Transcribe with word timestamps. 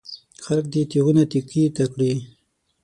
خلک 0.43 0.65
دې 0.73 0.81
تېغونه 0.91 1.23
تېکې 1.31 1.63
ته 1.75 1.83
کړي. 1.93 2.13